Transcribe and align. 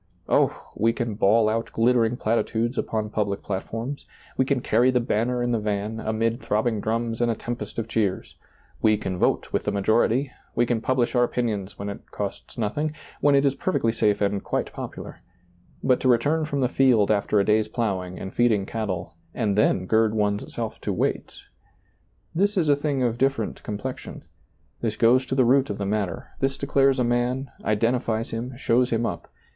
Oh 0.27 0.47
t 0.47 0.53
we 0.77 0.93
can 0.93 1.13
bawl 1.13 1.47
out 1.47 1.71
glittering 1.73 2.17
platitudes 2.17 2.75
upon 2.75 3.11
public 3.11 3.43
plat 3.43 3.61
forms; 3.61 4.07
we 4.35 4.45
can 4.45 4.59
carry 4.59 4.89
the 4.89 4.99
banner 4.99 5.43
in 5.43 5.51
the 5.51 5.59
van, 5.59 5.99
amid 5.99 6.41
throbbing 6.41 6.81
drums 6.81 7.21
and 7.21 7.29
a 7.29 7.35
tempest 7.35 7.77
of 7.77 7.87
cheers; 7.87 8.35
we 8.81 8.97
can 8.97 9.19
vote 9.19 9.53
with 9.53 9.65
the 9.65 9.71
majority; 9.71 10.31
we 10.55 10.65
can 10.65 10.81
publish 10.81 11.13
our 11.13 11.23
opinions 11.23 11.77
when 11.77 11.87
it 11.87 12.09
costs 12.09 12.57
nothing, 12.57 12.95
when 13.19 13.35
it 13.35 13.45
is 13.45 13.53
per 13.53 13.71
fectly 13.73 13.93
safe 13.93 14.21
and 14.21 14.43
quite 14.43 14.73
popular; 14.73 15.19
but 15.83 15.99
to 15.99 16.07
return 16.09 16.45
from 16.45 16.61
the 16.61 16.67
field 16.67 17.11
after 17.11 17.39
a 17.39 17.45
day's 17.45 17.67
plowing 17.67 18.17
and 18.17 18.33
feeding 18.33 18.65
cattle, 18.65 19.13
and 19.35 19.55
then 19.55 19.85
gird 19.85 20.15
one's 20.15 20.51
self 20.51 20.81
to 20.81 20.91
wait— 20.91 21.41
this 22.33 22.57
is 22.57 22.69
a 22.69 22.75
thing 22.75 23.03
of 23.03 23.19
different 23.19 23.61
complection; 23.61 24.23
this 24.81 24.95
goes 24.97 25.27
to 25.27 25.35
the 25.35 25.45
root 25.45 25.69
of 25.69 25.77
the 25.77 25.85
matter; 25.85 26.31
this 26.39 26.57
declares 26.57 26.97
a 26.97 27.03
man, 27.03 27.51
identifies 27.63 28.31
him, 28.31 28.57
shows 28.57 28.89
him 28.89 29.05
up. 29.05 29.27